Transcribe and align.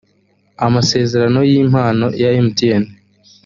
amasezerano 0.65 1.39
y 1.49 1.53
impano 1.63 2.05
ya 2.21 2.29
mtn 2.45 2.83